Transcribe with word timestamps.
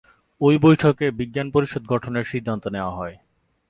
ঐ 0.41 0.51
বৈঠকে 0.57 1.05
বিজ্ঞান 1.11 1.47
পরিষদ 1.51 1.83
গঠনের 1.87 2.23
সিদ্ধান্ত 2.23 2.63
নেওয়া 2.67 2.93
হয়। 2.95 3.15